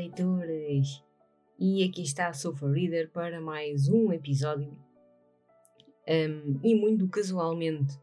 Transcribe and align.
leitores! 0.00 1.04
E 1.58 1.84
aqui 1.84 2.02
está 2.02 2.28
a 2.28 2.32
Sofa 2.32 2.66
Reader 2.66 3.10
para 3.10 3.38
mais 3.38 3.86
um 3.86 4.10
episódio. 4.10 4.74
Um, 6.08 6.58
e 6.64 6.74
muito 6.74 7.06
casualmente, 7.08 7.94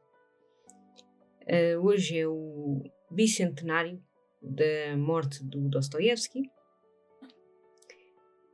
uh, 1.42 1.80
hoje 1.82 2.20
é 2.20 2.28
o 2.28 2.84
bicentenário 3.10 4.00
da 4.40 4.96
morte 4.96 5.44
do 5.44 5.68
Dostoevsky. 5.70 6.52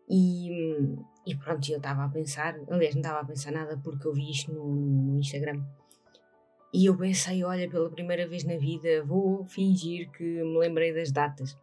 E, 0.09 0.49
e 1.27 1.35
pronto, 1.35 1.69
eu 1.69 1.77
estava 1.77 2.05
a 2.05 2.09
pensar, 2.09 2.55
aliás, 2.69 2.95
não 2.95 3.01
estava 3.01 3.19
a 3.19 3.25
pensar 3.25 3.51
nada 3.51 3.77
porque 3.83 4.07
eu 4.07 4.13
vi 4.13 4.31
isto 4.31 4.53
no, 4.53 4.73
no 4.73 5.19
Instagram. 5.19 5.61
E 6.73 6.85
eu 6.85 6.95
pensei, 6.95 7.43
olha, 7.43 7.69
pela 7.69 7.89
primeira 7.89 8.25
vez 8.25 8.45
na 8.45 8.55
vida 8.55 9.03
vou 9.03 9.45
fingir 9.45 10.09
que 10.11 10.23
me 10.23 10.57
lembrei 10.57 10.93
das 10.93 11.11
datas. 11.11 11.57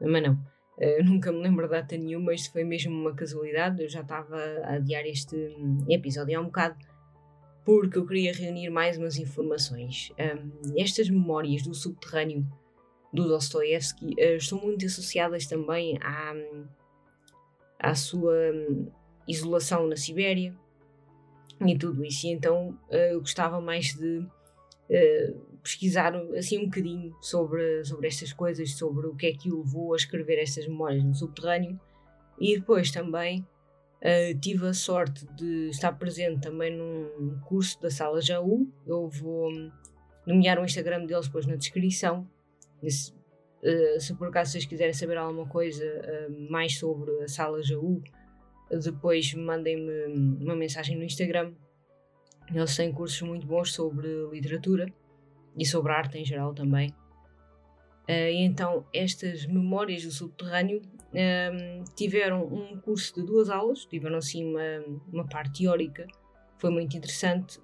Mas 0.00 0.22
não, 0.22 0.38
uh, 0.78 1.04
nunca 1.04 1.32
me 1.32 1.42
lembro 1.42 1.68
data 1.68 1.96
nenhuma, 1.96 2.34
isto 2.34 2.52
foi 2.52 2.64
mesmo 2.64 2.92
uma 2.94 3.14
casualidade. 3.14 3.82
Eu 3.82 3.88
já 3.88 4.00
estava 4.00 4.36
a 4.64 4.74
adiar 4.74 5.04
este 5.06 5.36
episódio 5.88 6.38
há 6.38 6.42
um 6.42 6.46
bocado 6.46 6.76
porque 7.66 7.98
eu 7.98 8.06
queria 8.06 8.32
reunir 8.32 8.70
mais 8.70 8.96
umas 8.96 9.18
informações. 9.18 10.12
Um, 10.20 10.78
estas 10.80 11.10
memórias 11.10 11.62
do 11.64 11.74
subterrâneo 11.74 12.46
do 13.12 13.26
Dostoevsky 13.26 14.14
uh, 14.14 14.36
estão 14.36 14.60
muito 14.60 14.86
associadas 14.86 15.46
também 15.46 15.98
à, 16.00 16.32
à 17.80 17.94
sua 17.96 18.34
um, 18.52 18.88
isolação 19.26 19.88
na 19.88 19.96
Sibéria 19.96 20.56
e 21.66 21.76
tudo 21.76 22.04
isso. 22.04 22.28
E 22.28 22.30
então 22.30 22.78
uh, 22.88 22.94
eu 22.94 23.18
gostava 23.18 23.60
mais 23.60 23.94
de 23.94 24.18
uh, 24.18 25.45
pesquisar 25.66 26.14
assim 26.38 26.58
um 26.58 26.66
bocadinho 26.66 27.12
sobre, 27.20 27.84
sobre 27.84 28.06
estas 28.06 28.32
coisas, 28.32 28.70
sobre 28.76 29.08
o 29.08 29.16
que 29.16 29.26
é 29.26 29.32
que 29.32 29.52
o 29.52 29.58
levou 29.58 29.94
a 29.94 29.96
escrever 29.96 30.38
estas 30.38 30.66
memórias 30.68 31.02
no 31.02 31.12
subterrâneo 31.12 31.78
e 32.38 32.56
depois 32.56 32.92
também 32.92 33.40
uh, 33.40 34.38
tive 34.40 34.68
a 34.68 34.72
sorte 34.72 35.26
de 35.34 35.68
estar 35.70 35.92
presente 35.92 36.40
também 36.40 36.76
num 36.76 37.40
curso 37.40 37.80
da 37.82 37.90
Sala 37.90 38.20
Jaú. 38.20 38.70
Eu 38.86 39.08
vou 39.08 39.50
nomear 40.24 40.60
o 40.60 40.64
Instagram 40.64 41.04
deles 41.04 41.26
depois 41.26 41.46
na 41.46 41.56
descrição. 41.56 42.28
Se, 42.88 43.12
uh, 43.12 44.00
se 44.00 44.14
por 44.14 44.28
acaso 44.28 44.52
vocês 44.52 44.66
quiserem 44.66 44.94
saber 44.94 45.18
alguma 45.18 45.48
coisa 45.48 45.84
uh, 45.84 46.50
mais 46.50 46.78
sobre 46.78 47.10
a 47.24 47.28
Sala 47.28 47.60
Jaú, 47.60 48.00
depois 48.70 49.34
mandem-me 49.34 50.44
uma 50.44 50.54
mensagem 50.54 50.96
no 50.96 51.02
Instagram. 51.02 51.54
Eles 52.54 52.76
têm 52.76 52.92
cursos 52.92 53.20
muito 53.22 53.44
bons 53.48 53.72
sobre 53.72 54.06
literatura 54.30 54.86
e 55.56 55.64
sobre 55.64 55.92
a 55.92 55.96
arte 55.96 56.18
em 56.18 56.24
geral 56.24 56.54
também. 56.54 56.90
Uh, 58.08 58.30
e 58.30 58.44
então, 58.44 58.86
estas 58.92 59.46
memórias 59.46 60.04
do 60.04 60.12
subterrâneo 60.12 60.80
uh, 60.80 61.84
tiveram 61.96 62.44
um 62.44 62.80
curso 62.80 63.14
de 63.14 63.26
duas 63.26 63.50
aulas, 63.50 63.84
tiveram 63.84 64.18
assim 64.18 64.44
uma, 64.44 65.00
uma 65.12 65.26
parte 65.26 65.62
teórica, 65.62 66.06
foi 66.58 66.70
muito 66.70 66.96
interessante, 66.96 67.60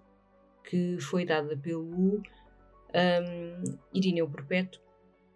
que 0.65 0.99
foi 1.01 1.25
dada 1.25 1.57
pelo 1.57 1.85
um, 1.85 2.23
Irineu 3.93 4.29
Perpétuo. 4.29 4.83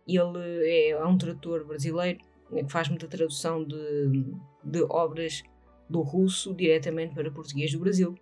Ele 0.06 0.68
é, 0.68 0.90
é 0.90 1.04
um 1.04 1.18
tradutor 1.18 1.64
brasileiro 1.64 2.20
né, 2.50 2.62
que 2.62 2.70
faz 2.70 2.88
muita 2.88 3.08
tradução 3.08 3.64
de, 3.64 4.24
de 4.62 4.82
obras 4.88 5.42
do 5.88 6.00
russo 6.00 6.54
diretamente 6.54 7.14
para 7.14 7.30
português 7.30 7.72
do 7.72 7.80
Brasil. 7.80 8.14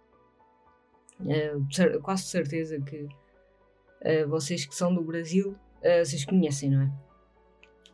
Uh, 1.20 2.00
quase 2.02 2.24
certeza 2.24 2.80
que 2.80 3.06
uh, 4.04 4.28
vocês 4.28 4.64
que 4.66 4.74
são 4.74 4.94
do 4.94 5.02
Brasil, 5.02 5.50
uh, 5.50 6.04
vocês 6.04 6.24
conhecem, 6.24 6.70
não 6.70 6.82
é? 6.82 6.92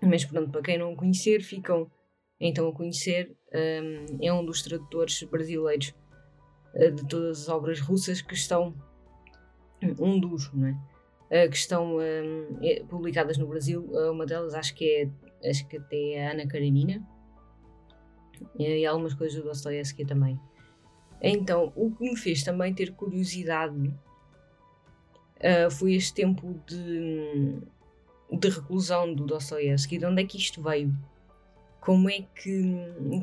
Mas 0.03 0.25
pronto, 0.25 0.51
para 0.51 0.63
quem 0.63 0.79
não 0.79 0.97
conhecer, 0.97 1.43
ficam 1.43 1.91
então 2.39 2.69
a 2.69 2.73
conhecer. 2.73 3.37
Um, 3.53 4.19
é 4.23 4.33
um 4.33 4.45
dos 4.45 4.63
tradutores 4.63 5.23
brasileiros 5.25 5.95
uh, 6.75 6.91
de 6.91 7.07
todas 7.07 7.43
as 7.43 7.49
obras 7.49 7.81
russas 7.81 8.23
que 8.23 8.35
estão, 8.35 8.75
um 9.99 10.19
dos, 10.19 10.53
não 10.53 10.69
é? 10.69 10.77
que 11.49 11.57
estão 11.57 11.99
um, 11.99 12.59
é, 12.61 12.83
publicadas 12.89 13.39
no 13.39 13.47
Brasil. 13.47 13.89
uma 14.11 14.27
delas 14.27 14.53
acho 14.53 14.75
que 14.75 14.85
é, 15.45 15.49
acho 15.49 15.65
que 15.69 15.77
até 15.77 16.15
é 16.15 16.27
a 16.27 16.33
Ana 16.33 16.49
Karenina. 16.49 17.07
E 18.59 18.85
algumas 18.85 19.15
coisas 19.15 19.41
do 19.41 19.45
Dostoevsky 19.47 20.05
também. 20.05 20.41
Então, 21.23 21.73
o 21.77 21.91
que 21.93 22.03
me 22.03 22.17
fez 22.17 22.43
também 22.43 22.75
ter 22.75 22.93
curiosidade 22.95 23.95
uh, 25.41 25.71
foi 25.71 25.95
este 25.95 26.15
tempo 26.15 26.61
de, 26.67 27.59
de 28.31 28.49
reclusão 28.49 29.15
do 29.15 29.27
Dostoevsky. 29.27 29.99
De 29.99 30.07
onde 30.07 30.23
é 30.23 30.27
que 30.27 30.37
isto 30.37 30.63
veio? 30.63 30.95
Como 31.81 32.11
é 32.11 32.23
que, 32.35 32.63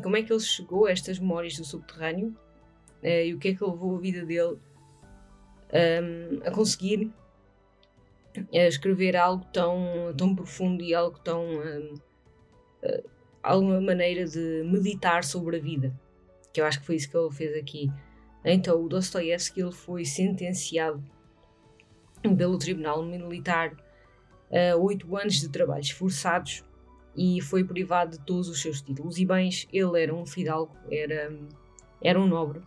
como 0.02 0.18
é 0.18 0.24
que 0.24 0.34
ele 0.34 0.40
chegou 0.40 0.88
a 0.88 0.92
estas 0.92 1.20
memórias 1.20 1.56
do 1.58 1.66
subterrâneo? 1.66 2.36
Uh, 3.04 3.26
e 3.26 3.34
o 3.34 3.38
que 3.38 3.50
é 3.50 3.54
que 3.54 3.64
levou 3.64 3.96
a 3.96 4.00
vida 4.00 4.26
dele 4.26 4.58
um, 5.74 6.48
a 6.48 6.52
conseguir 6.52 7.12
escrever 8.52 9.16
algo 9.16 9.46
tão, 9.52 10.14
tão 10.16 10.36
profundo 10.36 10.84
e 10.84 10.94
algo 10.94 11.20
tão. 11.20 11.44
Um, 11.46 11.94
uh, 12.84 13.10
alguma 13.44 13.80
maneira 13.80 14.26
de 14.26 14.64
meditar 14.66 15.24
sobre 15.24 15.58
a 15.58 15.60
vida. 15.60 15.94
Que 16.52 16.60
eu 16.60 16.66
acho 16.66 16.80
que 16.80 16.86
foi 16.86 16.96
isso 16.96 17.10
que 17.10 17.18
ele 17.18 17.32
fez 17.32 17.56
aqui. 17.56 17.92
Então, 18.44 18.84
o 18.84 18.90
Dostoevsky 18.90 19.62
ele 19.62 19.72
foi 19.72 20.06
sentenciado 20.06 21.04
pelo 22.36 22.58
Tribunal 22.58 23.04
Militar 23.04 23.76
a 24.52 24.76
oito 24.78 25.16
anos 25.16 25.40
de 25.40 25.50
trabalhos 25.50 25.90
forçados 25.90 26.64
e 27.16 27.42
foi 27.42 27.64
privado 27.64 28.12
de 28.12 28.26
todos 28.26 28.48
os 28.48 28.62
seus 28.62 28.82
títulos 28.82 29.18
e 29.18 29.26
bens. 29.26 29.68
Ele 29.74 30.02
era 30.02 30.14
um 30.14 30.26
fidalgo, 30.26 30.76
era, 30.92 31.36
era 32.02 32.20
um 32.20 32.28
nobre. 32.28 32.62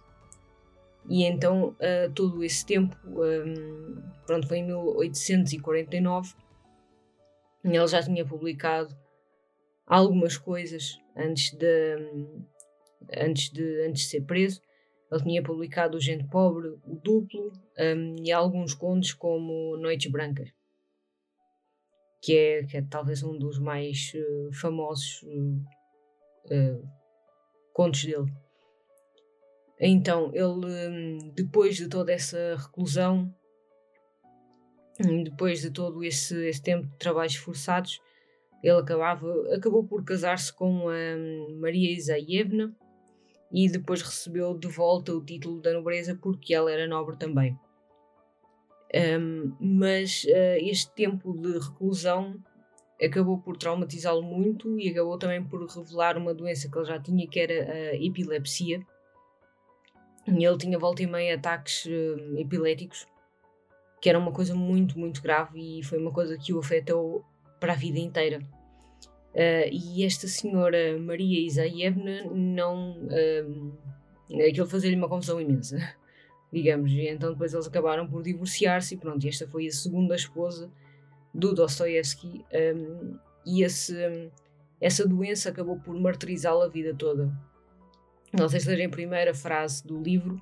E 1.09 1.25
então, 1.25 1.69
uh, 1.69 2.12
todo 2.15 2.43
esse 2.44 2.66
tempo, 2.66 2.97
um, 3.06 4.03
pronto, 4.26 4.47
foi 4.47 4.59
em 4.59 4.66
1849, 4.66 6.34
ele 7.65 7.87
já 7.87 8.03
tinha 8.03 8.25
publicado 8.25 8.94
algumas 9.87 10.37
coisas 10.37 10.98
antes 11.16 11.53
de, 11.53 11.97
antes 13.16 13.50
de, 13.50 13.87
antes 13.87 14.03
de 14.03 14.09
ser 14.09 14.21
preso. 14.22 14.60
Ele 15.10 15.22
tinha 15.22 15.43
publicado 15.43 15.97
O 15.97 16.00
Gente 16.00 16.25
Pobre, 16.28 16.69
O 16.69 16.94
Duplo 17.03 17.53
um, 17.78 18.16
e 18.22 18.31
alguns 18.31 18.75
contos 18.75 19.12
como 19.12 19.76
Noites 19.76 20.10
Brancas, 20.10 20.50
que 22.22 22.37
é, 22.37 22.65
que 22.65 22.76
é 22.76 22.82
talvez 22.82 23.22
um 23.22 23.37
dos 23.37 23.59
mais 23.59 24.12
uh, 24.15 24.53
famosos 24.54 25.22
uh, 25.22 26.88
contos 27.72 28.04
dele. 28.04 28.32
Então, 29.81 30.31
ele, 30.32 30.88
hum, 30.88 31.32
depois 31.34 31.77
de 31.77 31.88
toda 31.88 32.12
essa 32.12 32.54
reclusão, 32.56 33.34
hum, 35.04 35.25
depois 35.25 35.62
de 35.62 35.72
todo 35.72 36.04
esse, 36.04 36.37
esse 36.47 36.62
tempo 36.62 36.87
de 36.87 36.98
trabalhos 36.98 37.34
forçados, 37.34 37.98
ele 38.62 38.78
acabava, 38.78 39.27
acabou 39.54 39.82
por 39.84 40.04
casar-se 40.04 40.53
com 40.53 40.88
a 40.88 41.59
Maria 41.59 41.97
Isaevna 41.97 42.77
e 43.52 43.68
depois 43.68 44.02
recebeu 44.02 44.56
de 44.56 44.68
volta 44.68 45.12
o 45.12 45.24
título 45.24 45.60
da 45.60 45.72
nobreza 45.72 46.18
porque 46.20 46.54
ela 46.54 46.70
era 46.70 46.86
nobre 46.86 47.16
também. 47.16 47.58
Um, 48.92 49.52
mas 49.60 50.24
uh, 50.24 50.58
este 50.60 50.90
tempo 50.92 51.32
de 51.32 51.58
reclusão 51.58 52.36
acabou 53.02 53.38
por 53.38 53.56
traumatizá-lo 53.56 54.22
muito 54.22 54.78
e 54.78 54.90
acabou 54.90 55.16
também 55.18 55.42
por 55.42 55.64
revelar 55.64 56.16
uma 56.16 56.34
doença 56.34 56.68
que 56.68 56.76
ele 56.76 56.84
já 56.84 57.00
tinha, 57.00 57.26
que 57.26 57.40
era 57.40 57.72
a 57.72 57.94
epilepsia. 57.96 58.84
E 60.26 60.44
ele 60.44 60.58
tinha 60.58 60.78
volta 60.78 61.02
e 61.02 61.06
meia 61.06 61.36
ataques 61.36 61.86
uh, 61.86 62.38
epiléticos, 62.38 63.06
que 64.00 64.08
era 64.08 64.18
uma 64.18 64.32
coisa 64.32 64.54
muito, 64.54 64.98
muito 64.98 65.22
grave 65.22 65.80
e 65.80 65.82
foi 65.82 65.98
uma 65.98 66.12
coisa 66.12 66.36
que 66.36 66.53
o 66.53 66.58
afetou 66.58 67.24
para 67.58 67.72
a 67.72 67.76
vida 67.76 67.98
inteira. 67.98 68.41
Uh, 69.34 69.71
e 69.71 70.04
esta 70.04 70.27
senhora 70.27 70.98
Maria 70.98 71.47
Isaevna 71.47 72.24
não. 72.32 72.98
Uh, 73.03 73.72
aquilo 74.48 74.66
fazia-lhe 74.66 74.97
uma 74.97 75.09
confusão 75.09 75.41
imensa, 75.41 75.78
digamos. 76.53 76.91
E 76.92 77.09
então 77.09 77.32
depois 77.32 77.54
eles 77.54 77.66
acabaram 77.66 78.09
por 78.09 78.22
divorciar-se 78.22 78.94
e 78.94 78.98
pronto, 78.98 79.27
esta 79.27 79.47
foi 79.47 79.66
a 79.66 79.71
segunda 79.71 80.15
esposa 80.15 80.71
do 81.32 81.54
Dostoevsky 81.54 82.44
um, 82.77 83.18
e 83.47 83.62
esse, 83.62 83.94
um, 83.94 84.30
essa 84.80 85.06
doença 85.06 85.48
acabou 85.48 85.78
por 85.78 85.94
martirizá-la 85.98 86.65
a 86.65 86.68
vida 86.68 86.94
toda. 86.94 87.32
Vocês 88.32 88.65
lerem 88.65 88.86
a 88.86 88.91
primeira 88.91 89.34
frase 89.34 89.84
do 89.84 90.00
livro, 90.00 90.34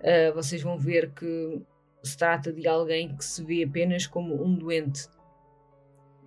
uh, 0.00 0.34
vocês 0.34 0.62
vão 0.62 0.78
ver 0.78 1.10
que 1.12 1.60
se 2.02 2.16
trata 2.16 2.52
de 2.52 2.66
alguém 2.66 3.14
que 3.16 3.24
se 3.24 3.44
vê 3.44 3.64
apenas 3.64 4.06
como 4.06 4.42
um 4.42 4.54
doente 4.54 5.08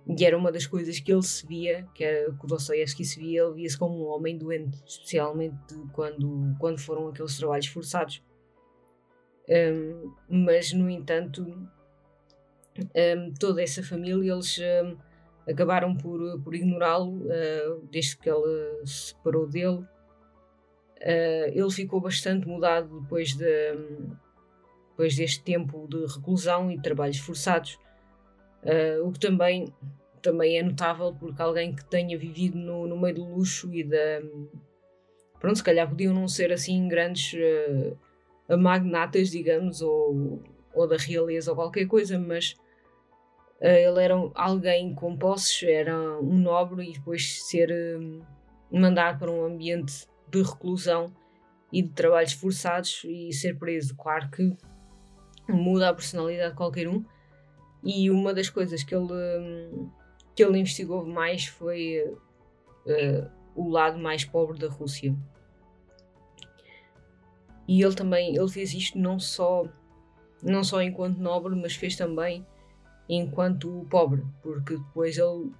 e 0.06 0.24
era 0.24 0.36
uma 0.36 0.52
das 0.52 0.66
coisas 0.66 1.00
que 1.00 1.10
ele 1.10 1.22
se 1.22 1.46
via, 1.46 1.88
que 1.94 2.04
era 2.04 2.30
que 2.30 2.44
o 2.44 2.46
Dostoevsky 2.46 3.04
se 3.04 3.18
via, 3.18 3.42
ele 3.42 3.54
via-se 3.54 3.78
como 3.78 4.04
um 4.04 4.08
homem 4.08 4.36
doente, 4.36 4.82
especialmente 4.86 5.74
quando, 5.92 6.54
quando 6.58 6.78
foram 6.78 7.08
aqueles 7.08 7.38
trabalhos 7.38 7.66
forçados. 7.68 8.22
Um, 9.48 10.12
mas, 10.28 10.72
no 10.74 10.90
entanto, 10.90 11.42
um, 11.42 13.34
toda 13.40 13.62
essa 13.62 13.82
família, 13.82 14.32
eles 14.32 14.58
um, 14.58 14.96
acabaram 15.50 15.96
por, 15.96 16.38
por 16.42 16.54
ignorá-lo 16.54 17.22
uh, 17.22 17.86
desde 17.90 18.18
que 18.18 18.28
ele 18.28 18.86
se 18.86 19.08
separou 19.08 19.48
dele. 19.48 19.86
Uh, 21.00 21.48
ele 21.52 21.70
ficou 21.70 22.00
bastante 22.00 22.46
mudado 22.46 23.00
depois, 23.00 23.34
de, 23.34 23.74
depois 24.90 25.16
deste 25.16 25.42
tempo 25.42 25.86
de 25.88 26.04
reclusão 26.06 26.70
e 26.70 26.80
trabalhos 26.80 27.18
forçados, 27.18 27.78
uh, 28.64 29.06
o 29.06 29.12
que 29.12 29.20
também, 29.20 29.72
também 30.22 30.58
é 30.58 30.62
notável 30.62 31.14
porque 31.18 31.40
alguém 31.40 31.74
que 31.74 31.84
tenha 31.84 32.18
vivido 32.18 32.58
no, 32.58 32.86
no 32.86 32.98
meio 32.98 33.14
do 33.14 33.24
luxo 33.24 33.72
e 33.72 33.84
da. 33.84 34.22
Pronto, 35.38 35.56
se 35.56 35.64
calhar 35.64 35.88
podiam 35.88 36.14
não 36.14 36.26
ser 36.26 36.52
assim 36.52 36.88
grandes 36.88 37.34
magnatas, 38.48 39.30
digamos, 39.30 39.82
ou, 39.82 40.42
ou 40.72 40.88
da 40.88 40.96
realeza 40.96 41.50
ou 41.50 41.56
qualquer 41.56 41.86
coisa, 41.86 42.18
mas 42.18 42.56
eh, 43.60 43.84
ele 43.84 44.02
era 44.02 44.14
alguém 44.34 44.94
com 44.94 45.16
posses, 45.16 45.62
era 45.62 45.96
um 46.20 46.38
nobre 46.38 46.90
e 46.90 46.92
depois 46.92 47.42
ser 47.44 47.70
mandado 48.70 49.18
para 49.18 49.30
um 49.30 49.44
ambiente 49.44 50.06
de 50.28 50.42
reclusão 50.42 51.12
e 51.72 51.82
de 51.82 51.90
trabalhos 51.90 52.32
forçados 52.32 53.02
e 53.04 53.32
ser 53.32 53.58
preso. 53.58 53.96
Claro 53.96 54.30
que 54.30 54.56
muda 55.48 55.88
a 55.88 55.94
personalidade 55.94 56.50
de 56.50 56.56
qualquer 56.56 56.88
um. 56.88 57.04
E 57.84 58.10
uma 58.10 58.32
das 58.32 58.48
coisas 58.48 58.82
que 58.82 58.94
ele, 58.94 59.92
que 60.34 60.42
ele 60.42 60.58
investigou 60.58 61.04
mais 61.04 61.46
foi 61.46 62.02
uh, 62.86 63.30
o 63.54 63.68
lado 63.68 63.98
mais 63.98 64.24
pobre 64.24 64.58
da 64.58 64.68
Rússia. 64.68 65.14
E 67.68 67.82
ele 67.82 67.94
também 67.94 68.34
ele 68.34 68.48
fez 68.48 68.72
isto 68.72 68.98
não 68.98 69.18
só 69.18 69.64
não 70.42 70.62
só 70.62 70.82
enquanto 70.82 71.18
nobre, 71.18 71.54
mas 71.54 71.74
fez 71.74 71.96
também 71.96 72.46
enquanto 73.08 73.86
pobre, 73.90 74.22
porque 74.42 74.76
depois 74.76 75.16
ele 75.16 75.50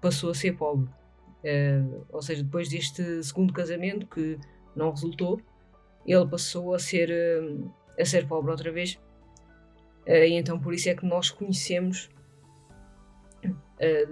passou 0.00 0.30
a 0.30 0.34
ser 0.34 0.56
pobre. 0.56 0.88
Uh, 1.44 2.04
ou 2.10 2.22
seja, 2.22 2.42
depois 2.42 2.68
deste 2.68 3.22
segundo 3.22 3.52
casamento 3.52 4.06
que 4.06 4.38
não 4.76 4.90
resultou, 4.90 5.40
ele 6.06 6.26
passou 6.26 6.74
a 6.74 6.78
ser, 6.78 7.10
uh, 7.10 7.70
a 7.98 8.04
ser 8.04 8.26
pobre 8.28 8.50
outra 8.50 8.70
vez. 8.70 8.98
Uh, 10.06 10.24
e 10.24 10.32
então 10.34 10.58
por 10.58 10.74
isso 10.74 10.88
é 10.88 10.94
que 10.94 11.06
nós 11.06 11.30
conhecemos 11.30 12.10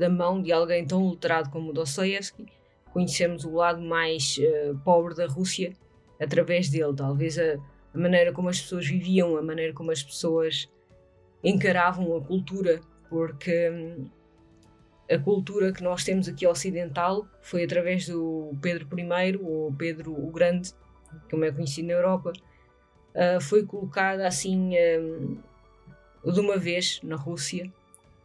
da 0.00 0.08
mão 0.08 0.42
de 0.42 0.50
alguém 0.50 0.84
tão 0.84 1.10
letrado 1.10 1.48
como 1.48 1.72
Dostoevsky, 1.72 2.44
conhecemos 2.92 3.44
o 3.44 3.54
lado 3.54 3.81
mais 3.81 4.37
pobre 4.84 5.14
da 5.14 5.28
Rússia 5.28 5.72
através 6.20 6.69
dele. 6.69 6.92
Talvez 6.96 7.38
a, 7.38 7.54
a 7.94 7.98
maneira 7.98 8.32
como 8.32 8.48
as 8.48 8.60
pessoas 8.60 8.88
viviam, 8.88 9.37
a 9.37 9.42
maneira 9.42 9.72
como 9.72 9.92
as 9.92 10.02
pessoas 10.02 10.69
encaravam 11.42 12.16
a 12.16 12.20
cultura, 12.20 12.81
porque 13.08 13.70
hum, 13.70 14.10
a 15.10 15.19
cultura 15.19 15.72
que 15.72 15.82
nós 15.82 16.04
temos 16.04 16.28
aqui 16.28 16.46
ocidental 16.46 17.26
foi 17.40 17.64
através 17.64 18.06
do 18.06 18.52
Pedro 18.60 18.87
I, 18.98 19.37
ou 19.42 19.72
Pedro 19.72 20.12
o 20.12 20.31
Grande, 20.31 20.72
como 21.31 21.44
é 21.44 21.50
conhecido 21.50 21.88
na 21.88 21.94
Europa, 21.94 22.32
uh, 23.14 23.40
foi 23.40 23.64
colocada 23.64 24.26
assim 24.26 24.72
um, 25.00 25.38
de 26.25 26.40
uma 26.40 26.56
vez 26.56 27.00
na 27.02 27.17
Rússia, 27.17 27.70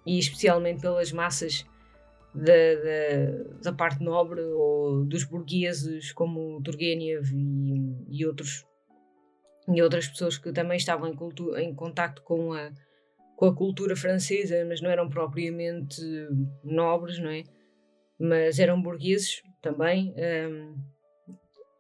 e 0.05 0.19
especialmente 0.19 0.81
pelas 0.81 1.11
massas 1.11 1.65
da, 2.33 2.43
da, 2.43 3.61
da 3.63 3.73
parte 3.73 4.03
nobre 4.03 4.41
ou 4.41 5.05
dos 5.05 5.23
burgueses 5.23 6.11
como 6.11 6.61
Turgenev 6.61 7.31
e, 7.33 8.19
e 8.19 8.25
outros 8.25 8.65
e 9.67 9.81
outras 9.81 10.07
pessoas 10.07 10.37
que 10.37 10.51
também 10.51 10.77
estavam 10.77 11.09
em, 11.09 11.15
cultu- 11.15 11.57
em 11.57 11.73
contacto 11.73 12.21
com 12.21 12.53
a, 12.53 12.71
com 13.35 13.47
a 13.47 13.55
cultura 13.55 13.95
francesa, 13.95 14.63
mas 14.65 14.79
não 14.79 14.91
eram 14.91 15.09
propriamente 15.09 15.99
nobres, 16.63 17.17
não 17.17 17.31
é? 17.31 17.43
Mas 18.19 18.59
eram 18.59 18.79
burgueses 18.79 19.41
também. 19.63 20.13
Um, 20.17 20.75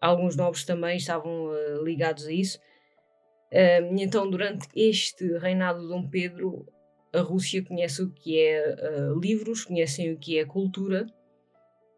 alguns 0.01 0.35
nobres 0.35 0.65
também 0.65 0.97
estavam 0.97 1.45
uh, 1.45 1.83
ligados 1.83 2.25
a 2.25 2.31
isso. 2.31 2.59
Um, 3.55 3.95
então, 3.97 4.29
durante 4.29 4.67
este 4.75 5.37
reinado 5.37 5.79
de 5.79 5.87
Dom 5.87 6.05
Pedro, 6.09 6.67
a 7.13 7.21
Rússia 7.21 7.63
conhece 7.63 8.01
o 8.01 8.09
que 8.09 8.37
é 8.37 8.75
uh, 8.75 9.17
livros, 9.17 9.63
conhecem 9.63 10.11
o 10.11 10.17
que 10.17 10.37
é 10.37 10.43
cultura, 10.43 11.05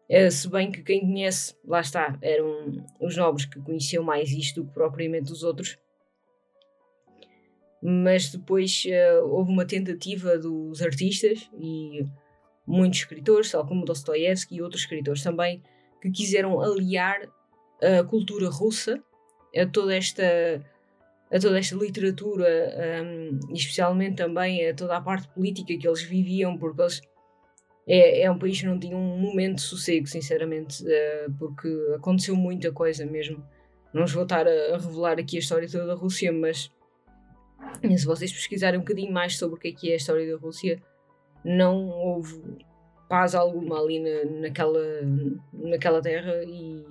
uh, 0.08 0.30
se 0.30 0.48
bem 0.48 0.70
que 0.70 0.84
quem 0.84 1.00
conhece, 1.00 1.56
lá 1.64 1.80
está, 1.80 2.16
eram 2.22 2.86
os 3.00 3.16
nobres 3.16 3.44
que 3.44 3.60
conheciam 3.60 4.04
mais 4.04 4.30
isto 4.30 4.62
do 4.62 4.68
que 4.68 4.74
propriamente 4.74 5.32
os 5.32 5.42
outros. 5.42 5.76
Mas 7.82 8.30
depois 8.30 8.84
uh, 8.84 9.26
houve 9.26 9.50
uma 9.50 9.66
tentativa 9.66 10.38
dos 10.38 10.80
artistas 10.80 11.50
e 11.58 12.06
muitos 12.64 13.00
escritores, 13.00 13.50
tal 13.50 13.66
como 13.66 13.84
Dostoevsky 13.84 14.54
e 14.54 14.62
outros 14.62 14.82
escritores 14.82 15.24
também, 15.24 15.60
que 16.00 16.08
quiseram 16.12 16.60
aliar 16.60 17.28
a 17.82 18.04
cultura 18.04 18.48
russa 18.48 19.02
a 19.56 19.66
toda 19.66 19.96
esta 19.96 20.22
a 21.32 21.38
toda 21.38 21.58
esta 21.58 21.76
literatura 21.76 22.46
um, 23.04 23.38
e 23.50 23.54
especialmente 23.54 24.16
também 24.16 24.68
a 24.68 24.74
toda 24.74 24.96
a 24.96 25.00
parte 25.00 25.28
política 25.28 25.76
que 25.76 25.86
eles 25.86 26.02
viviam 26.02 26.56
porque 26.56 26.80
eles 26.80 27.02
é, 27.86 28.22
é 28.22 28.30
um 28.30 28.38
país 28.38 28.60
que 28.60 28.66
não 28.66 28.78
tinha 28.78 28.96
um 28.96 29.18
momento 29.18 29.56
de 29.56 29.62
sossego 29.62 30.06
sinceramente 30.06 30.82
uh, 30.84 31.32
porque 31.38 31.68
aconteceu 31.96 32.34
muita 32.34 32.72
coisa 32.72 33.04
mesmo 33.04 33.44
não 33.92 34.02
vos 34.02 34.12
vou 34.12 34.22
estar 34.22 34.46
a, 34.46 34.74
a 34.74 34.78
revelar 34.78 35.18
aqui 35.18 35.36
a 35.36 35.40
história 35.40 35.68
toda 35.68 35.86
da 35.86 35.94
Rússia 35.94 36.32
mas 36.32 36.70
se 37.96 38.06
vocês 38.06 38.32
pesquisarem 38.32 38.78
um 38.78 38.82
bocadinho 38.82 39.12
mais 39.12 39.36
sobre 39.36 39.56
o 39.56 39.58
que 39.58 39.68
é, 39.68 39.72
que 39.72 39.90
é 39.90 39.94
a 39.94 39.96
história 39.96 40.30
da 40.30 40.40
Rússia, 40.40 40.80
não 41.44 41.88
houve 41.88 42.40
paz 43.08 43.34
alguma 43.34 43.80
ali 43.80 44.00
na, 44.00 44.40
naquela, 44.40 44.80
naquela 45.52 46.00
terra 46.00 46.42
e, 46.44 46.84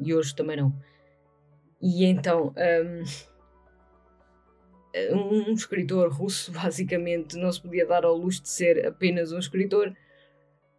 e 0.00 0.14
hoje 0.14 0.34
também 0.34 0.56
não. 0.56 0.74
E 1.80 2.04
então, 2.04 2.54
um, 2.56 3.02
um 5.12 5.52
escritor 5.52 6.12
russo 6.12 6.52
basicamente 6.52 7.36
não 7.36 7.50
se 7.50 7.60
podia 7.60 7.86
dar 7.86 8.04
ao 8.04 8.16
luxo 8.16 8.42
de 8.42 8.48
ser 8.48 8.86
apenas 8.86 9.32
um 9.32 9.38
escritor, 9.38 9.94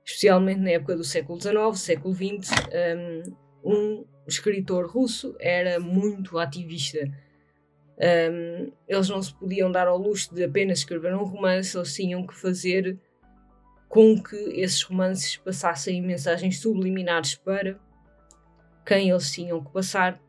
especialmente 0.04 0.62
na 0.62 0.72
época 0.72 0.96
do 0.96 1.04
século 1.04 1.40
XIX, 1.40 1.80
século 1.80 2.14
XX. 2.14 2.50
Um, 2.94 3.36
um 3.64 4.06
escritor 4.28 4.88
russo 4.88 5.36
era 5.40 5.80
muito 5.80 6.38
ativista 6.38 7.10
um, 7.98 8.72
eles 8.88 9.08
não 9.10 9.22
se 9.22 9.34
podiam 9.34 9.72
dar 9.72 9.88
ao 9.88 9.98
luxo 9.98 10.34
de 10.36 10.44
apenas 10.44 10.80
escrever 10.80 11.16
um 11.16 11.24
romance, 11.24 11.78
eles 11.78 11.94
tinham 11.94 12.28
que 12.28 12.36
fazer 12.36 13.00
com 13.88 14.22
que 14.22 14.36
esses 14.36 14.82
romances 14.82 15.38
passassem 15.38 16.02
mensagens 16.02 16.60
subliminares 16.60 17.36
para 17.36 17.80
quem 18.86 19.10
eles 19.10 19.32
tinham 19.32 19.64
que 19.64 19.72
passar. 19.72 20.22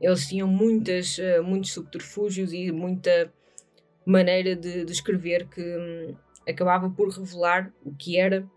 Eles 0.00 0.28
tinham 0.28 0.48
muitas, 0.48 1.18
uh, 1.18 1.42
muitos 1.42 1.72
subterfúgios 1.72 2.52
e 2.52 2.70
muita 2.72 3.32
maneira 4.04 4.56
de, 4.56 4.84
de 4.84 4.92
escrever 4.92 5.46
que 5.48 5.60
um, 5.60 6.16
acabava 6.48 6.90
por 6.90 7.08
revelar 7.08 7.72
o 7.84 7.94
que 7.94 8.18
era 8.18 8.48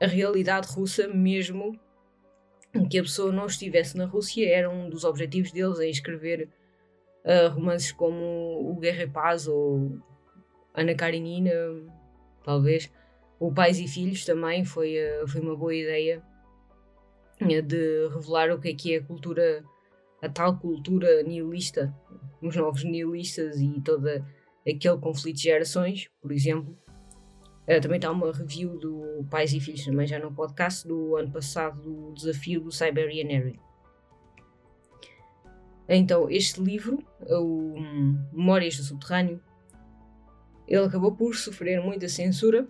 a 0.00 0.06
realidade 0.06 0.68
russa, 0.68 1.08
mesmo 1.08 1.78
que 2.88 2.98
a 2.98 3.02
pessoa 3.02 3.32
não 3.32 3.46
estivesse 3.46 3.96
na 3.96 4.06
Rússia, 4.06 4.48
era 4.48 4.70
um 4.70 4.88
dos 4.88 5.04
objetivos 5.04 5.50
deles 5.52 5.80
em 5.80 5.90
escrever 5.90 6.48
uh, 7.24 7.52
romances 7.52 7.92
como 7.92 8.70
O 8.70 8.76
Guerra 8.76 9.02
e 9.02 9.08
Paz 9.08 9.46
ou 9.46 9.98
Ana 10.72 10.94
Karenina, 10.94 11.50
talvez. 12.44 12.90
O 13.38 13.52
Pais 13.52 13.78
e 13.80 13.88
Filhos 13.88 14.24
também 14.24 14.64
foi, 14.64 14.96
uh, 14.98 15.26
foi 15.26 15.40
uma 15.40 15.56
boa 15.56 15.74
ideia 15.74 16.22
de 17.40 18.08
revelar 18.08 18.50
o 18.50 18.60
que 18.60 18.68
é 18.68 18.74
que 18.74 18.94
é 18.94 18.98
a 18.98 19.02
cultura, 19.02 19.64
a 20.22 20.28
tal 20.28 20.58
cultura 20.58 21.22
nihilista, 21.22 21.94
os 22.42 22.54
novos 22.56 22.84
nihilistas 22.84 23.60
e 23.60 23.80
todo 23.80 24.08
aquele 24.68 24.98
conflito 24.98 25.36
de 25.36 25.42
gerações, 25.42 26.08
por 26.20 26.32
exemplo. 26.32 26.76
Uh, 27.68 27.80
também 27.80 27.96
está 27.96 28.10
uma 28.10 28.32
review 28.32 28.78
do 28.78 29.24
Pais 29.30 29.52
e 29.52 29.60
Filhos, 29.60 29.84
também 29.84 30.06
já 30.06 30.18
no 30.18 30.32
podcast, 30.32 30.86
do 30.86 31.16
ano 31.16 31.30
passado, 31.30 31.80
do 31.80 32.12
desafio 32.14 32.60
do 32.60 32.72
Siberian 32.72 33.52
Então, 35.88 36.28
este 36.28 36.60
livro, 36.60 36.98
o 37.28 37.74
Memórias 38.32 38.76
do 38.76 38.82
Subterrâneo, 38.82 39.40
ele 40.66 40.86
acabou 40.86 41.12
por 41.12 41.34
sofrer 41.34 41.80
muita 41.82 42.08
censura 42.08 42.66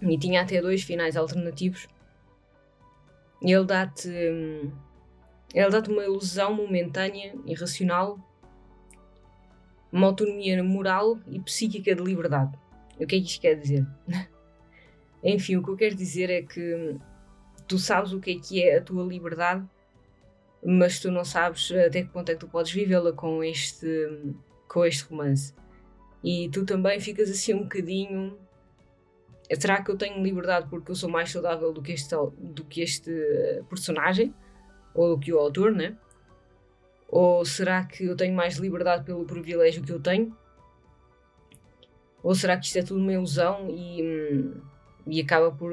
e 0.00 0.18
tinha 0.18 0.42
até 0.42 0.60
dois 0.60 0.82
finais 0.82 1.16
alternativos. 1.16 1.88
Ele 3.42 3.64
dá-te. 3.64 4.08
Ele 5.54 5.70
dá-te 5.70 5.88
uma 5.88 6.02
ilusão 6.02 6.52
momentânea, 6.52 7.34
irracional, 7.46 8.18
uma 9.92 10.08
autonomia 10.08 10.62
moral 10.62 11.18
e 11.28 11.38
psíquica 11.38 11.94
de 11.94 12.02
liberdade. 12.02 12.58
O 12.98 13.06
que 13.06 13.16
é 13.16 13.20
que 13.20 13.26
isto 13.26 13.40
quer 13.40 13.54
dizer? 13.54 13.86
Enfim, 15.22 15.56
o 15.56 15.62
que 15.62 15.70
eu 15.70 15.76
quero 15.76 15.94
dizer 15.94 16.28
é 16.28 16.42
que 16.42 16.96
tu 17.68 17.78
sabes 17.78 18.12
o 18.12 18.20
que 18.20 18.32
é 18.32 18.38
que 18.38 18.62
é 18.62 18.78
a 18.78 18.82
tua 18.82 19.04
liberdade, 19.04 19.64
mas 20.62 20.98
tu 20.98 21.10
não 21.10 21.24
sabes 21.24 21.70
até 21.70 22.02
que 22.02 22.08
ponto 22.08 22.28
é 22.28 22.34
que 22.34 22.40
tu 22.40 22.48
podes 22.48 22.72
vivê-la 22.72 23.12
com 23.12 23.42
este, 23.42 23.86
com 24.68 24.84
este 24.84 25.04
romance. 25.04 25.54
E 26.22 26.48
tu 26.48 26.64
também 26.66 26.98
ficas 26.98 27.30
assim 27.30 27.54
um 27.54 27.62
bocadinho 27.62 28.36
será 29.58 29.82
que 29.82 29.90
eu 29.90 29.96
tenho 29.96 30.22
liberdade 30.22 30.68
porque 30.68 30.90
eu 30.90 30.94
sou 30.94 31.08
mais 31.08 31.30
saudável 31.30 31.72
do 31.72 31.82
que 31.82 31.92
este, 31.92 32.14
do 32.38 32.64
que 32.64 32.80
este 32.80 33.12
personagem? 33.68 34.34
Ou 34.94 35.16
do 35.16 35.20
que 35.20 35.32
o 35.32 35.38
autor, 35.38 35.72
né? 35.72 35.96
Ou 37.08 37.44
será 37.44 37.84
que 37.84 38.04
eu 38.04 38.16
tenho 38.16 38.34
mais 38.34 38.56
liberdade 38.56 39.04
pelo 39.04 39.24
privilégio 39.24 39.82
que 39.82 39.92
eu 39.92 40.00
tenho? 40.00 40.36
Ou 42.22 42.34
será 42.34 42.56
que 42.56 42.66
isto 42.66 42.78
é 42.78 42.82
tudo 42.82 43.00
uma 43.00 43.12
ilusão 43.12 43.68
e, 43.70 44.02
hum, 44.02 44.60
e 45.06 45.20
acaba 45.20 45.52
por 45.52 45.72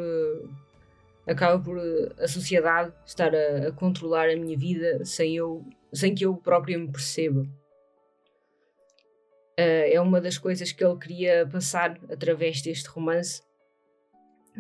acaba 1.26 1.64
por 1.64 1.78
a 2.20 2.28
sociedade 2.28 2.92
estar 3.06 3.34
a, 3.34 3.68
a, 3.68 3.72
controlar 3.72 4.30
a 4.30 4.36
minha 4.36 4.58
vida 4.58 5.06
sem 5.06 5.36
eu 5.36 5.64
sem 5.94 6.14
que 6.14 6.26
eu 6.26 6.36
próprio 6.36 6.80
me 6.80 6.92
perceba? 6.92 7.42
Uh, 9.60 9.88
é 9.94 10.02
uma 10.02 10.20
das 10.20 10.38
coisas 10.38 10.72
que 10.72 10.84
ele 10.84 10.98
queria 10.98 11.48
passar 11.50 11.98
através 12.10 12.62
deste 12.62 12.90
romance 12.90 13.42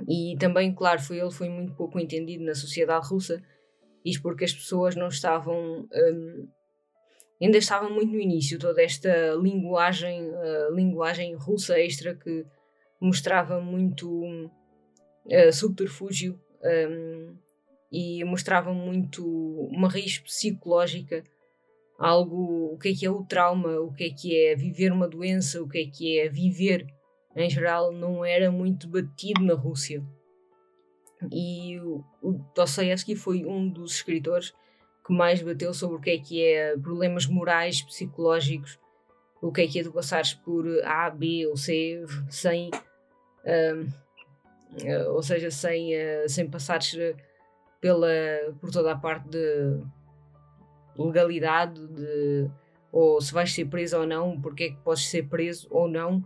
e 0.07 0.35
também, 0.39 0.73
claro, 0.73 1.01
foi 1.01 1.19
ele 1.19 1.31
foi 1.31 1.49
muito 1.49 1.73
pouco 1.73 1.99
entendido 1.99 2.43
na 2.43 2.55
sociedade 2.55 3.07
russa, 3.07 3.41
isto 4.05 4.21
porque 4.21 4.45
as 4.45 4.53
pessoas 4.53 4.95
não 4.95 5.07
estavam 5.07 5.87
um, 5.93 6.47
ainda 7.41 7.57
estavam 7.57 7.91
muito 7.91 8.11
no 8.11 8.19
início 8.19 8.59
toda 8.59 8.81
esta 8.81 9.33
linguagem 9.33 10.29
uh, 10.29 10.73
linguagem 10.73 11.35
russa 11.35 11.79
extra 11.79 12.15
que 12.15 12.45
mostrava 12.99 13.59
muito 13.59 14.09
uh, 14.25 15.53
subterfúgio 15.53 16.39
um, 16.63 17.35
e 17.91 18.23
mostrava 18.23 18.73
muito 18.73 19.25
uma 19.71 19.89
raiz 19.89 20.17
psicológica 20.19 21.23
algo 21.99 22.73
o 22.73 22.77
que 22.77 22.89
é 22.89 22.93
que 22.93 23.05
é 23.05 23.09
o 23.09 23.23
trauma 23.23 23.79
o 23.79 23.91
que 23.91 24.05
é 24.05 24.09
que 24.09 24.45
é 24.45 24.55
viver 24.55 24.91
uma 24.91 25.07
doença 25.07 25.61
o 25.61 25.67
que 25.67 25.79
é 25.79 25.85
que 25.85 26.19
é 26.19 26.29
viver 26.29 26.85
em 27.35 27.49
geral 27.49 27.91
não 27.91 28.25
era 28.25 28.51
muito 28.51 28.87
batido 28.87 29.41
na 29.41 29.53
Rússia 29.53 30.03
e 31.29 31.79
o, 31.79 32.03
o 32.21 32.31
Dostoevsky 32.55 33.15
foi 33.15 33.45
um 33.45 33.67
dos 33.67 33.95
escritores 33.95 34.53
que 35.05 35.13
mais 35.13 35.41
bateu 35.41 35.73
sobre 35.73 35.97
o 35.97 35.99
que 35.99 36.09
é 36.11 36.17
que 36.17 36.43
é 36.43 36.77
problemas 36.77 37.25
morais, 37.25 37.81
psicológicos, 37.81 38.79
o 39.41 39.51
que 39.51 39.61
é 39.61 39.67
que 39.67 39.79
é 39.79 39.83
tu 39.83 39.91
passares 39.91 40.33
por 40.33 40.65
A, 40.85 41.09
B 41.09 41.47
ou 41.47 41.57
C 41.57 42.03
sem. 42.29 42.69
Uh, 43.43 44.11
ou 45.09 45.21
seja, 45.21 45.51
sem, 45.51 45.93
uh, 45.95 46.29
sem 46.29 46.49
passares 46.49 46.95
pela, 47.81 48.07
por 48.59 48.71
toda 48.71 48.93
a 48.93 48.95
parte 48.95 49.27
de 49.27 49.81
legalidade, 50.95 51.85
de, 51.87 52.49
ou 52.91 53.19
se 53.19 53.33
vais 53.33 53.51
ser 53.51 53.65
preso 53.65 53.97
ou 53.99 54.07
não, 54.07 54.39
porque 54.39 54.65
é 54.65 54.69
que 54.69 54.77
podes 54.77 55.09
ser 55.09 55.27
preso 55.27 55.67
ou 55.71 55.89
não, 55.89 56.23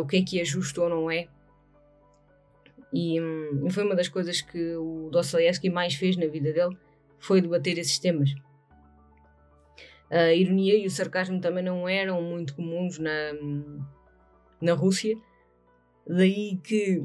o 0.00 0.06
que 0.06 0.16
é 0.16 0.22
que 0.22 0.40
é 0.40 0.44
justo 0.44 0.82
ou 0.82 0.88
não 0.88 1.10
é. 1.10 1.28
E 2.94 3.20
um, 3.20 3.68
foi 3.70 3.82
uma 3.84 3.96
das 3.96 4.06
coisas 4.06 4.40
que 4.40 4.76
o 4.76 5.08
Dostoevsky 5.10 5.68
mais 5.68 5.94
fez 5.94 6.16
na 6.16 6.28
vida 6.28 6.52
dele, 6.52 6.78
foi 7.18 7.40
debater 7.40 7.76
esses 7.76 7.98
temas. 7.98 8.32
A 10.08 10.32
ironia 10.32 10.78
e 10.78 10.86
o 10.86 10.90
sarcasmo 10.90 11.40
também 11.40 11.64
não 11.64 11.88
eram 11.88 12.22
muito 12.22 12.54
comuns 12.54 13.00
na, 13.00 13.32
na 14.60 14.74
Rússia, 14.74 15.16
daí 16.06 16.56
que 16.62 17.04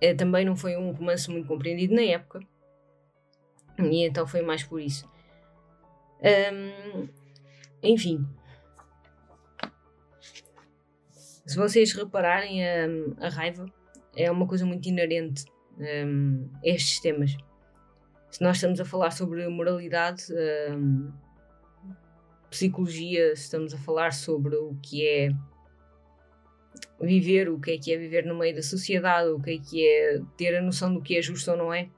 é, 0.00 0.12
também 0.12 0.44
não 0.44 0.56
foi 0.56 0.76
um 0.76 0.90
romance 0.90 1.30
muito 1.30 1.46
compreendido 1.46 1.94
na 1.94 2.02
época, 2.02 2.40
e 3.78 4.04
então 4.04 4.26
foi 4.26 4.42
mais 4.42 4.64
por 4.64 4.80
isso. 4.80 5.08
Um, 6.20 7.08
enfim, 7.80 8.26
se 11.46 11.56
vocês 11.56 11.92
repararem, 11.92 12.66
a, 12.66 12.86
a, 13.20 13.28
raiva 13.28 13.66
é 14.16 14.30
uma 14.30 14.46
coisa 14.46 14.64
muito 14.64 14.88
inerente 14.88 15.44
um, 15.78 16.48
a 16.64 16.68
estes 16.68 17.00
temas 17.00 17.36
se 18.36 18.42
nós 18.42 18.56
estamos 18.56 18.78
a 18.80 18.84
falar 18.84 19.12
sobre 19.12 19.48
moralidade, 19.48 20.24
um, 20.76 21.10
psicologia, 22.50 23.32
estamos 23.32 23.72
a 23.72 23.78
falar 23.78 24.12
sobre 24.12 24.54
o 24.56 24.74
que 24.82 25.06
é 25.06 25.30
viver, 27.00 27.48
o 27.48 27.58
que 27.58 27.70
é 27.72 27.78
que 27.78 27.92
é 27.92 27.96
viver 27.96 28.26
no 28.26 28.36
meio 28.36 28.54
da 28.54 28.62
sociedade, 28.62 29.30
o 29.30 29.40
que 29.40 29.52
é 29.52 29.58
que 29.58 29.88
é 29.88 30.20
ter 30.36 30.54
a 30.54 30.60
noção 30.60 30.92
do 30.92 31.00
que 31.00 31.16
é 31.16 31.22
justo 31.22 31.50
ou 31.50 31.56
não 31.56 31.72
é, 31.72 31.88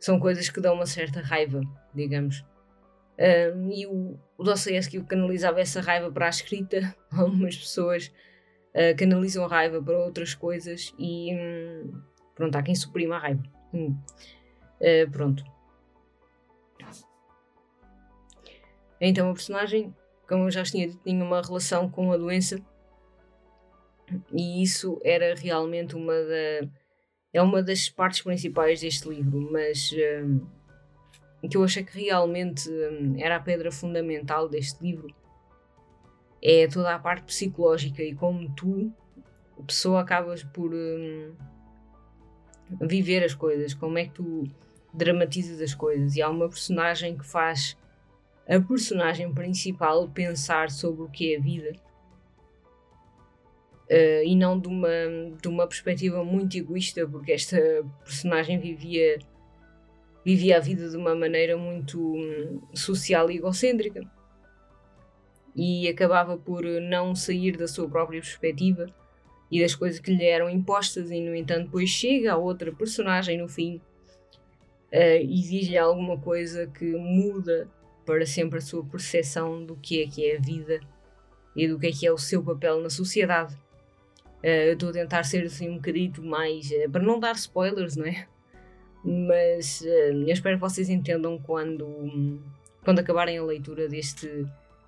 são 0.00 0.18
coisas 0.18 0.48
que 0.48 0.58
dão 0.58 0.74
uma 0.74 0.86
certa 0.86 1.20
raiva, 1.20 1.60
digamos. 1.94 2.42
Um, 3.18 3.70
e 3.70 3.86
o, 3.86 4.18
o 4.38 4.42
Dostoevsky 4.42 5.02
canalizava 5.04 5.60
essa 5.60 5.82
raiva 5.82 6.10
para 6.10 6.26
a 6.26 6.30
escrita, 6.30 6.96
algumas 7.12 7.56
pessoas 7.58 8.10
uh, 8.76 8.96
canalizam 8.96 9.44
a 9.44 9.48
raiva 9.48 9.82
para 9.82 9.98
outras 9.98 10.34
coisas 10.34 10.94
e 10.98 11.34
hum, 11.34 12.00
pronto, 12.34 12.56
há 12.56 12.62
quem 12.62 12.74
suprima 12.74 13.16
a 13.16 13.18
raiva. 13.18 13.42
Hum. 13.72 13.96
Uh, 14.80 15.10
pronto. 15.10 15.42
Então 19.00 19.30
a 19.30 19.34
personagem, 19.34 19.94
como 20.28 20.44
eu 20.44 20.50
já 20.50 20.62
tinha 20.62 20.86
dito, 20.86 21.00
tinha 21.02 21.24
uma 21.24 21.42
relação 21.42 21.90
com 21.90 22.12
a 22.12 22.16
doença 22.16 22.60
e 24.32 24.62
isso 24.62 25.00
era 25.04 25.34
realmente 25.34 25.96
uma 25.96 26.12
da 26.12 26.68
é 27.32 27.42
uma 27.42 27.62
das 27.62 27.90
partes 27.90 28.22
principais 28.22 28.80
deste 28.80 29.06
livro, 29.06 29.50
mas 29.52 29.90
um, 29.92 30.40
eh, 31.42 31.48
que 31.48 31.56
eu 31.56 31.64
achei 31.64 31.84
que 31.84 32.06
realmente 32.06 32.70
um, 32.70 33.14
era 33.18 33.36
a 33.36 33.40
pedra 33.40 33.70
fundamental 33.70 34.48
deste 34.48 34.82
livro 34.82 35.14
é 36.42 36.66
toda 36.68 36.94
a 36.94 36.98
parte 36.98 37.24
psicológica 37.24 38.02
e 38.02 38.14
como 38.14 38.48
tu, 38.54 38.92
pessoa, 39.66 40.00
acabas 40.00 40.44
por 40.44 40.72
um, 40.72 41.32
viver 42.82 43.24
as 43.24 43.34
coisas, 43.34 43.74
como 43.74 43.98
é 43.98 44.04
que 44.04 44.12
tu 44.12 44.44
dramatizas 44.92 45.60
as 45.60 45.74
coisas. 45.74 46.16
E 46.16 46.22
há 46.22 46.28
uma 46.28 46.48
personagem 46.48 47.16
que 47.16 47.26
faz 47.26 47.76
a 48.48 48.60
personagem 48.60 49.32
principal 49.32 50.08
pensar 50.08 50.70
sobre 50.70 51.02
o 51.02 51.08
que 51.08 51.34
é 51.34 51.38
a 51.38 51.40
vida 51.40 51.72
uh, 53.90 54.24
e 54.24 54.36
não 54.36 54.58
de 54.58 54.68
uma, 54.68 54.88
de 55.40 55.48
uma 55.48 55.66
perspectiva 55.66 56.24
muito 56.24 56.56
egoísta, 56.56 57.06
porque 57.08 57.32
esta 57.32 57.58
personagem 58.04 58.58
vivia, 58.58 59.18
vivia 60.24 60.58
a 60.58 60.60
vida 60.60 60.88
de 60.88 60.96
uma 60.96 61.14
maneira 61.14 61.56
muito 61.56 62.00
um, 62.00 62.60
social 62.72 63.30
e 63.30 63.36
egocêntrica 63.36 64.15
e 65.56 65.88
acabava 65.88 66.36
por 66.36 66.62
não 66.64 67.14
sair 67.14 67.56
da 67.56 67.66
sua 67.66 67.88
própria 67.88 68.20
perspectiva 68.20 68.86
e 69.50 69.60
das 69.60 69.74
coisas 69.74 69.98
que 69.98 70.14
lhe 70.14 70.24
eram 70.24 70.50
impostas 70.50 71.10
e 71.10 71.20
no 71.20 71.34
entanto 71.34 71.64
depois 71.66 71.88
chega 71.88 72.34
a 72.34 72.36
outra 72.36 72.70
personagem 72.72 73.38
no 73.38 73.48
fim 73.48 73.80
uh, 74.92 75.22
e 75.22 75.40
diz-lhe 75.40 75.78
alguma 75.78 76.18
coisa 76.18 76.66
que 76.66 76.84
muda 76.84 77.68
para 78.04 78.26
sempre 78.26 78.58
a 78.58 78.62
sua 78.62 78.84
percepção 78.84 79.64
do 79.64 79.76
que 79.76 80.02
é 80.02 80.06
que 80.06 80.30
é 80.30 80.36
a 80.36 80.40
vida 80.40 80.80
e 81.56 81.66
do 81.66 81.78
que 81.78 81.86
é 81.86 81.92
que 81.92 82.06
é 82.06 82.12
o 82.12 82.18
seu 82.18 82.42
papel 82.42 82.80
na 82.82 82.90
sociedade. 82.90 83.54
Uh, 84.42 84.68
eu 84.68 84.72
estou 84.74 84.90
a 84.90 84.92
tentar 84.92 85.24
ser 85.24 85.44
assim 85.44 85.70
um 85.70 85.76
bocadito 85.76 86.22
mais. 86.22 86.70
Uh, 86.70 86.90
para 86.90 87.02
não 87.02 87.18
dar 87.18 87.34
spoilers, 87.34 87.96
não 87.96 88.06
é? 88.06 88.26
Mas 89.02 89.82
eu 89.82 90.26
espero 90.26 90.56
que 90.56 90.60
vocês 90.60 90.88
entendam 90.88 91.38
quando, 91.38 92.42
quando 92.84 92.98
acabarem 92.98 93.38
a 93.38 93.44
leitura 93.44 93.88
deste, 93.88 94.44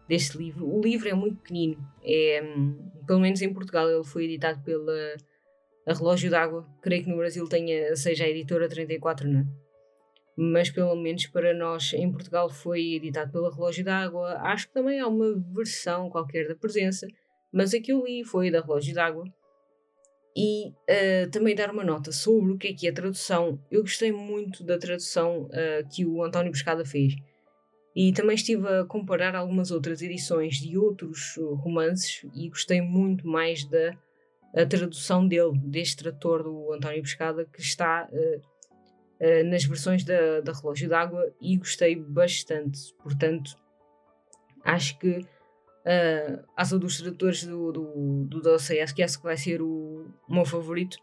deste 0.09 0.39
livro. 0.39 0.67
O 0.67 0.81
livro 0.81 1.09
é 1.09 1.15
muito 1.15 1.37
pequenino, 1.39 1.77
é, 2.03 2.43
um, 2.43 2.91
pelo 3.07 3.21
menos 3.21 3.43
em 3.43 3.53
Portugal, 3.53 3.91
ele 3.91 4.05
foi 4.05 4.25
editado 4.25 4.63
pela 4.63 5.17
Relógio 5.87 6.31
d'Água. 6.31 6.67
Creio 6.83 7.05
que 7.05 7.11
no 7.11 7.17
Brasil 7.17 7.47
tenha, 7.49 7.95
seja 7.95 8.25
a 8.25 8.29
editora 8.29 8.69
34, 8.69 9.29
não 9.29 9.41
é? 9.41 9.69
mas 10.41 10.71
pelo 10.71 10.95
menos 10.95 11.27
para 11.27 11.53
nós 11.53 11.93
em 11.95 12.13
Portugal 12.13 12.49
foi 12.49 12.95
editado 12.95 13.33
pela 13.33 13.53
Relógio 13.53 13.85
d'Água. 13.85 14.39
Acho 14.41 14.69
que 14.69 14.73
também 14.73 15.01
há 15.01 15.09
uma 15.09 15.35
versão 15.53 16.09
qualquer 16.09 16.47
da 16.47 16.55
presença, 16.55 17.09
mas 17.53 17.75
a 17.75 17.81
que 17.81 17.91
eu 17.91 18.05
li 18.05 18.23
foi 18.23 18.49
da 18.49 18.61
Relógio 18.61 18.95
d'Água. 18.95 19.25
E 20.37 20.69
uh, 20.69 21.29
também 21.33 21.57
dar 21.57 21.73
uma 21.73 21.83
nota 21.83 22.13
sobre 22.13 22.53
o 22.53 22.57
que 22.57 22.69
é 22.69 22.73
que 22.73 22.87
é 22.87 22.91
a 22.91 22.95
tradução. 22.95 23.59
Eu 23.69 23.81
gostei 23.81 24.13
muito 24.13 24.63
da 24.63 24.79
tradução 24.79 25.47
uh, 25.47 25.89
que 25.93 26.07
o 26.07 26.23
António 26.23 26.53
Pescada 26.53 26.85
fez. 26.85 27.17
E 27.97 28.13
também 28.13 28.37
estive 28.37 28.67
a 28.69 28.85
comparar 28.85 29.35
algumas 29.35 29.71
outras 29.71 30.03
edições 30.03 30.57
de 30.57 30.79
outros 30.79 31.37
romances 31.57 32.25
e 32.35 32.49
gostei 32.49 32.81
muito 32.81 33.27
mais 33.27 33.65
da 33.65 33.97
tradução 34.67 35.27
dele, 35.27 35.59
deste 35.65 35.97
tradutor 35.97 36.43
do 36.43 36.73
António 36.73 37.03
Pescada, 37.03 37.45
que 37.45 37.61
está 37.61 38.09
uh, 38.11 38.39
uh, 38.39 39.51
nas 39.51 39.65
versões 39.65 40.05
da, 40.05 40.41
da 40.41 40.53
Relógio 40.53 40.89
d'Água 40.89 41.33
e 41.41 41.57
gostei 41.57 41.97
bastante. 41.97 42.95
Portanto, 43.03 43.57
acho 44.65 44.99
que 44.99 45.19
uh, 45.19 46.45
as 46.57 46.73
dos 46.79 46.99
tradutores 46.99 47.45
do, 47.45 47.73
do, 47.73 48.25
do 48.25 48.43
acho 48.81 48.95
que 48.95 49.25
vai 49.25 49.37
ser 49.37 49.61
o, 49.63 50.07
o 50.29 50.35
meu 50.35 50.45
favorito. 50.45 50.99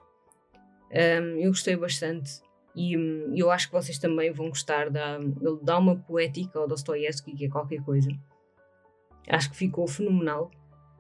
Um, 0.91 1.39
eu 1.39 1.49
gostei 1.49 1.75
bastante 1.75 2.41
e 2.75 2.98
um, 2.98 3.34
eu 3.36 3.50
acho 3.50 3.67
que 3.67 3.74
vocês 3.74 3.98
também 3.98 4.32
vão 4.32 4.50
gostar 4.50 4.89
da, 4.89 5.17
dá 5.62 5.77
uma 5.77 5.96
poética 5.96 6.60
ao 6.60 6.67
Dostoevsky 6.67 7.34
que 7.34 7.46
é 7.46 7.50
qualquer 7.50 7.82
coisa. 7.82 8.10
Acho 9.29 9.50
que 9.50 9.55
ficou 9.55 9.88
fenomenal. 9.88 10.51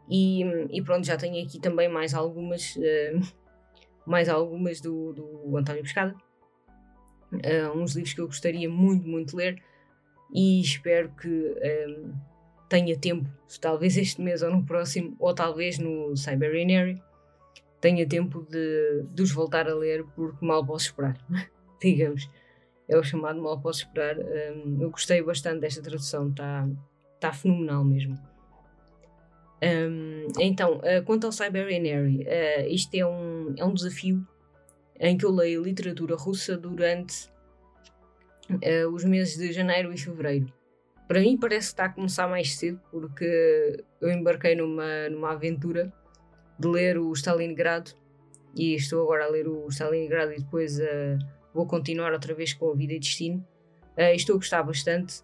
E, 0.09 0.43
e 0.69 0.81
pronto 0.83 1.05
já 1.05 1.17
tenho 1.17 1.43
aqui 1.43 1.59
também 1.59 1.89
mais 1.89 2.13
algumas 2.13 2.75
uh, 2.75 3.35
mais 4.05 4.29
algumas 4.29 4.79
do, 4.79 5.13
do 5.13 5.57
António 5.57 5.81
Pescada. 5.81 6.15
Uh, 7.33 7.77
uns 7.77 7.95
livros 7.95 8.13
que 8.13 8.21
eu 8.21 8.27
gostaria 8.27 8.69
muito, 8.69 9.07
muito 9.07 9.31
de 9.31 9.35
ler. 9.35 9.63
E 10.33 10.61
espero 10.61 11.09
que 11.15 11.27
um, 11.27 12.13
tenha 12.69 12.97
tempo, 12.97 13.29
talvez 13.59 13.97
este 13.97 14.21
mês 14.21 14.41
ou 14.41 14.51
no 14.51 14.65
próximo, 14.65 15.15
ou 15.19 15.33
talvez 15.33 15.77
no 15.77 16.15
Cyberinary, 16.15 17.01
tenha 17.79 18.07
tempo 18.07 18.45
de, 18.49 19.03
de 19.11 19.21
os 19.21 19.31
voltar 19.31 19.67
a 19.69 19.75
ler 19.75 20.03
porque 20.15 20.45
mal 20.45 20.65
posso 20.65 20.87
esperar, 20.87 21.17
digamos. 21.81 22.29
É 22.87 22.97
o 22.97 23.03
chamado 23.03 23.41
mal 23.41 23.59
posso 23.59 23.79
esperar. 23.79 24.17
Um, 24.19 24.77
eu 24.79 24.91
gostei 24.91 25.21
bastante 25.21 25.61
desta 25.61 25.81
tradução, 25.81 26.29
está 26.29 26.67
tá 27.19 27.33
fenomenal 27.33 27.83
mesmo. 27.83 28.15
Um, 29.63 30.27
então, 30.39 30.77
uh, 30.77 31.03
quanto 31.05 31.25
ao 31.25 31.31
Cyberinary, 31.31 32.23
uh, 32.23 32.67
isto 32.69 32.93
é 32.93 33.05
um, 33.05 33.55
é 33.57 33.65
um 33.65 33.73
desafio 33.73 34.25
em 34.99 35.17
que 35.17 35.25
eu 35.25 35.31
leio 35.31 35.63
literatura 35.63 36.15
russa 36.15 36.57
durante 36.57 37.27
uh, 38.49 38.89
os 38.93 39.03
meses 39.03 39.37
de 39.37 39.51
janeiro 39.51 39.91
e 39.91 39.97
fevereiro. 39.97 40.53
Para 41.07 41.19
mim 41.19 41.37
parece 41.37 41.67
que 41.67 41.73
está 41.73 41.85
a 41.85 41.89
começar 41.89 42.27
mais 42.27 42.55
cedo, 42.55 42.79
porque 42.91 43.83
eu 44.01 44.11
embarquei 44.11 44.55
numa, 44.55 45.09
numa 45.09 45.31
aventura 45.31 45.91
de 46.57 46.67
ler 46.67 46.97
o 46.97 47.11
Stalingrado 47.13 47.91
e 48.55 48.75
estou 48.75 49.03
agora 49.03 49.25
a 49.25 49.29
ler 49.29 49.47
o 49.47 49.67
Stalingrado 49.69 50.33
e 50.33 50.37
depois 50.37 50.79
uh, 50.79 51.17
vou 51.55 51.65
continuar 51.65 52.11
outra 52.11 52.33
vez 52.33 52.53
com 52.53 52.69
a 52.69 52.75
Vida 52.75 52.93
e 52.93 52.99
Destino. 52.99 53.37
Uh, 53.97 54.13
estou 54.13 54.35
a 54.35 54.37
gostar 54.37 54.61
bastante. 54.61 55.21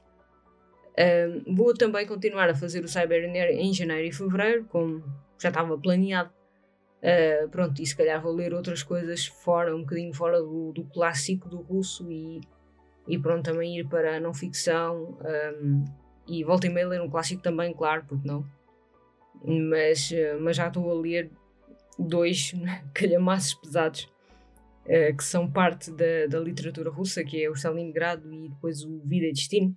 Uh, 0.92 1.54
vou 1.54 1.74
também 1.74 2.08
continuar 2.08 2.50
a 2.50 2.56
fazer 2.56 2.84
o 2.84 2.88
Cyber 2.88 3.26
em 3.26 3.74
janeiro 3.74 4.08
e 4.08 4.12
fevereiro, 4.14 4.66
como 4.66 5.04
já 5.38 5.50
estava 5.50 5.78
planeado. 5.78 6.32
Uh, 7.04 7.50
pronto, 7.50 7.82
e 7.82 7.86
se 7.86 7.96
calhar 7.96 8.22
vou 8.22 8.32
ler 8.32 8.54
outras 8.54 8.82
coisas 8.82 9.26
fora, 9.26 9.76
um 9.76 9.82
bocadinho 9.82 10.14
fora 10.14 10.40
do, 10.40 10.72
do 10.72 10.86
clássico 10.86 11.50
do 11.50 11.58
russo 11.58 12.10
e 12.10 12.40
e 13.08 13.18
pronto, 13.18 13.44
também 13.44 13.80
ir 13.80 13.88
para 13.88 14.18
a 14.18 14.20
não 14.20 14.32
ficção 14.32 15.18
um, 15.60 15.84
e 16.28 16.44
volta 16.44 16.68
e 16.68 16.70
meia 16.70 16.88
ler 16.88 17.02
um 17.02 17.10
clássico 17.10 17.42
também, 17.42 17.74
claro, 17.74 18.06
porque 18.08 18.28
não. 18.28 18.46
Mas, 19.44 20.14
mas 20.40 20.56
já 20.56 20.68
estou 20.68 20.90
a 20.92 20.94
ler 20.94 21.32
dois 21.98 22.54
calhamaços 22.94 23.56
pesados 23.56 24.08
uh, 24.86 25.16
que 25.16 25.24
são 25.24 25.50
parte 25.50 25.92
da, 25.92 26.28
da 26.30 26.40
literatura 26.40 26.90
russa, 26.90 27.24
que 27.24 27.44
é 27.44 27.50
o 27.50 27.54
Stalingrado 27.54 28.32
e 28.34 28.50
depois 28.50 28.84
o 28.84 29.00
Vida 29.06 29.28
e 29.28 29.34
Destino. 29.34 29.76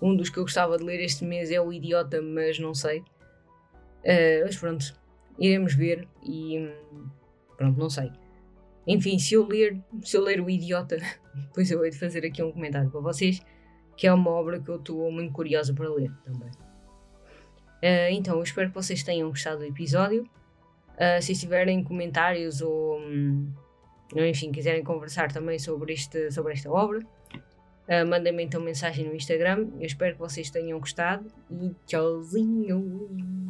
Um 0.00 0.16
dos 0.16 0.28
que 0.28 0.38
eu 0.38 0.42
gostava 0.42 0.76
de 0.76 0.84
ler 0.84 1.00
este 1.00 1.24
mês 1.24 1.50
é 1.50 1.60
o 1.60 1.72
Idiota, 1.72 2.20
mas 2.20 2.58
não 2.58 2.74
sei. 2.74 3.00
Uh, 3.00 4.44
mas 4.44 4.56
pronto, 4.56 4.94
iremos 5.38 5.74
ver 5.74 6.06
e 6.22 6.58
hum, 6.58 7.08
pronto, 7.56 7.78
não 7.78 7.88
sei. 7.88 8.12
Enfim, 8.86 9.18
se 9.18 9.34
eu 9.34 9.46
ler, 9.46 9.82
se 10.02 10.16
eu 10.16 10.22
ler 10.22 10.40
o 10.40 10.50
Idiota, 10.50 10.98
depois 11.34 11.70
eu 11.70 11.84
hei 11.84 11.90
de 11.90 11.98
fazer 11.98 12.24
aqui 12.24 12.42
um 12.42 12.52
comentário 12.52 12.90
para 12.90 13.00
vocês, 13.00 13.40
que 13.96 14.06
é 14.06 14.12
uma 14.12 14.30
obra 14.30 14.60
que 14.60 14.68
eu 14.68 14.76
estou 14.76 15.10
muito 15.10 15.32
curiosa 15.32 15.72
para 15.72 15.88
ler 15.88 16.12
também. 16.22 16.50
Uh, 17.84 18.10
então, 18.10 18.36
eu 18.36 18.42
espero 18.42 18.68
que 18.68 18.74
vocês 18.74 19.02
tenham 19.02 19.28
gostado 19.28 19.58
do 19.58 19.64
episódio. 19.64 20.28
Uh, 20.94 21.20
se 21.20 21.34
tiverem 21.34 21.82
comentários 21.82 22.60
ou, 22.60 22.98
um, 23.00 23.52
enfim, 24.16 24.52
quiserem 24.52 24.84
conversar 24.84 25.32
também 25.32 25.58
sobre, 25.58 25.92
este, 25.92 26.30
sobre 26.30 26.52
esta 26.52 26.70
obra, 26.70 27.00
uh, 27.00 28.06
mandem-me 28.08 28.44
então 28.44 28.60
mensagem 28.60 29.06
no 29.06 29.14
Instagram. 29.14 29.68
Eu 29.78 29.86
espero 29.86 30.14
que 30.14 30.20
vocês 30.20 30.50
tenham 30.50 30.78
gostado 30.78 31.26
e 31.50 31.74
tchauzinho! 31.86 33.43